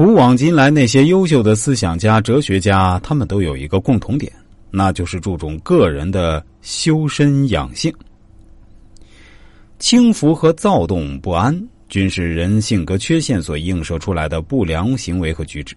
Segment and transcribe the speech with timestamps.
[0.00, 4.32] 古往今来，那些优秀的思想家、哲学家，他们都有一个共同点，
[4.70, 7.92] 那就是注重个人的修身养性。
[9.78, 11.54] 轻浮和躁动不安，
[11.90, 15.76] 均是人性格缺陷所映射出来的不良行为和举止。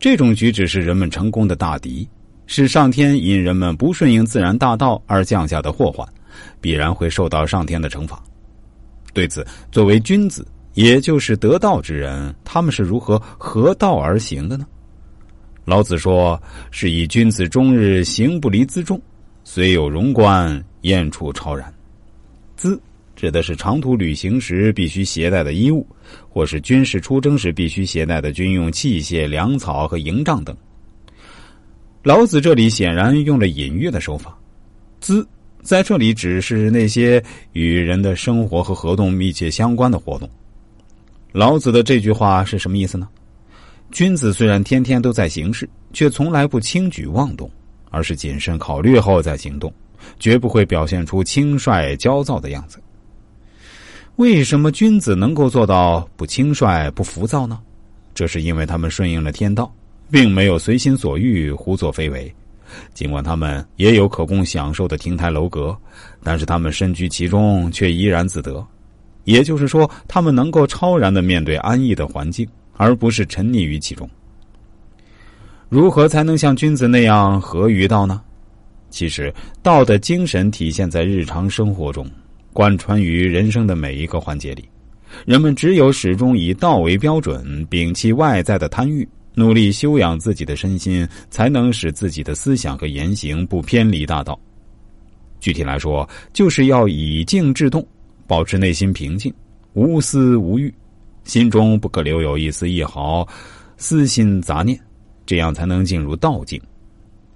[0.00, 2.04] 这种举止是人们成功的大敌，
[2.48, 6.04] 是上天因人们不顺应自然大道而降下的祸患，
[6.60, 8.20] 必然会受到上天的惩罚。
[9.14, 10.44] 对此，作为君子。
[10.74, 14.66] 也就是得道之人，他们是如何合道而行的呢？
[15.64, 16.40] 老子说
[16.72, 19.00] ：“是以君子终日行不离辎重，
[19.44, 21.72] 虽有荣冠，燕处超然。”
[22.58, 22.78] 辎
[23.14, 25.86] 指的是长途旅行时必须携带的衣物，
[26.28, 30.56] 或是军事出征时必须携带的军用器械、粮草和营帐等。
[32.02, 34.36] 老子这里显然用了隐喻的手法
[35.00, 35.24] ，“辎”
[35.62, 40.28] 在这里指是那些与人的生活和活动密切相关的活动。
[41.32, 43.08] 老子的这句话是什么意思呢？
[43.90, 47.50] 君子虽然天天都在行事，却从来不轻举妄动，
[47.90, 49.72] 而是谨慎考虑后再行动，
[50.18, 52.78] 绝不会表现出轻率焦躁的样子。
[54.16, 57.58] 为什么君子能够做到不轻率、不浮躁呢？
[58.14, 59.74] 这是因为他们顺应了天道，
[60.10, 62.32] 并没有随心所欲、胡作非为。
[62.94, 65.76] 尽管他们也有可供享受的亭台楼阁，
[66.22, 68.66] 但是他们身居其中，却怡然自得。
[69.24, 74.08] 也就是说，他们能够超然的面对安逸的环境，而不是沉溺于其中。
[75.68, 78.20] 如何才能像君子那样合于道呢？
[78.90, 82.06] 其实，道的精神体现在日常生活中，
[82.52, 84.68] 贯穿于人生的每一个环节里。
[85.24, 94.38] 人们只有始终以道为标准，摒弃外在的贪欲，努力修养自己的身心，才能使自己的思想和言行不偏离大道。
[95.40, 97.86] 具体来说，就是要以静制动。
[98.32, 99.30] 保持内心平静，
[99.74, 100.72] 无私无欲，
[101.24, 103.28] 心中不可留有一丝一毫
[103.76, 104.80] 私心杂念，
[105.26, 106.58] 这样才能进入道境。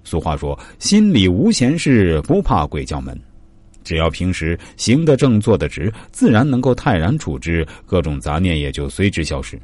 [0.03, 3.15] 俗话说：“心里无闲事，不怕鬼叫门。”
[3.85, 9.55] 只要平时行得正，坐得直，自然能够泰然处之，各种杂念也就随之消失。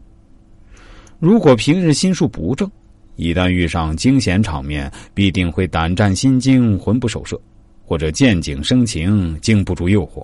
[1.18, 2.69] 如果平日心术不正，
[3.16, 7.41] 一旦遇上惊险场面，必定会胆战心惊、魂不守舍，
[7.84, 10.24] 或者见景生情，经不住诱惑。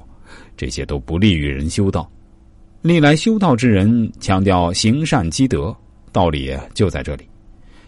[0.59, 2.11] 这些都不利于人修道。
[2.81, 5.73] 历来修道之人强调行善积德，
[6.11, 7.23] 道理就在这里。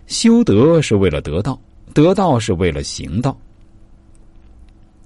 [0.08, 1.60] 修德是为了得道，
[1.94, 3.38] 得道是为了行道。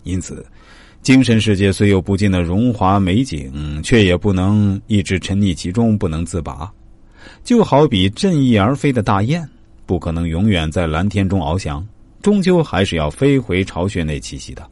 [0.04, 0.46] 因此，
[1.02, 6.72] 精神世界虽有不尽的荣华美景，却也不能一直沉溺其中不能自拔。
[7.44, 9.44] 就好比振翼而飞的大雁，
[9.88, 11.84] 不可能永远在蓝天中翱翔，
[12.22, 14.70] 终究还是要飞回巢穴内栖息的。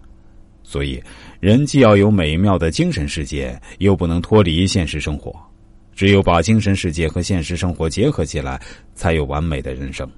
[0.73, 0.99] 所以，
[1.39, 5.31] 人既要有美妙的精神世界，又不能脱离现实生活。
[5.93, 8.59] 只有把精神世界和现实生活结合起来，
[8.95, 10.09] 才有完美的人生。